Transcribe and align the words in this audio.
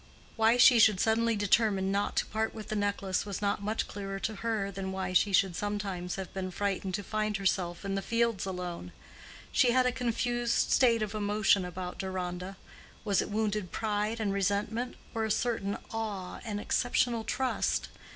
Why 0.35 0.57
she 0.57 0.79
should 0.79 0.99
suddenly 0.99 1.35
determine 1.35 1.91
not 1.91 2.15
to 2.15 2.25
part 2.25 2.55
with 2.55 2.69
the 2.69 2.75
necklace 2.75 3.23
was 3.23 3.39
not 3.39 3.61
much 3.61 3.87
clearer 3.87 4.17
to 4.21 4.37
her 4.37 4.71
than 4.71 4.91
why 4.91 5.13
she 5.13 5.31
should 5.31 5.55
sometimes 5.55 6.15
have 6.15 6.33
been 6.33 6.49
frightened 6.49 6.95
to 6.95 7.03
find 7.03 7.37
herself 7.37 7.85
in 7.85 7.93
the 7.93 8.01
fields 8.01 8.47
alone: 8.47 8.93
she 9.51 9.73
had 9.73 9.85
a 9.85 9.91
confused 9.91 10.71
state 10.71 11.03
of 11.03 11.13
emotion 11.13 11.63
about 11.63 11.99
Deronda—was 11.99 13.21
it 13.21 13.29
wounded 13.29 13.71
pride 13.71 14.19
and 14.19 14.33
resentment, 14.33 14.95
or 15.13 15.23
a 15.23 15.29
certain 15.29 15.77
awe 15.93 16.39
and 16.43 16.59
exceptional 16.59 17.23
trust? 17.23 17.89